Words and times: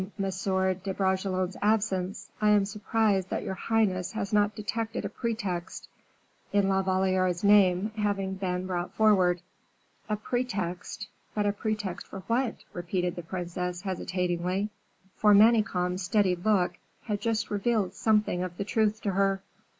de 0.01 0.93
Bragelonne's 0.97 1.55
absence, 1.61 2.31
I 2.41 2.49
am 2.49 2.65
surprised 2.65 3.29
that 3.29 3.43
your 3.43 3.53
highness 3.53 4.13
has 4.13 4.33
not 4.33 4.55
detected 4.55 5.05
a 5.05 5.09
pretext 5.09 5.87
in 6.51 6.67
La 6.67 6.81
Valliere's 6.81 7.43
name 7.43 7.91
having 7.95 8.33
been 8.33 8.65
brought 8.65 8.95
forward." 8.95 9.43
"A 10.09 10.15
pretext? 10.15 11.07
But 11.35 11.45
a 11.45 11.53
pretext 11.53 12.07
for 12.07 12.21
what?" 12.21 12.63
repeated 12.73 13.15
the 13.15 13.21
princess, 13.21 13.81
hesitatingly, 13.83 14.71
for 15.17 15.35
Manicamp's 15.35 16.01
steady 16.01 16.35
look 16.35 16.79
had 17.03 17.21
just 17.21 17.51
revealed 17.51 17.93
something 17.93 18.41
of 18.41 18.57
the 18.57 18.65
truth 18.65 19.03
to 19.03 19.11
her. 19.11 19.43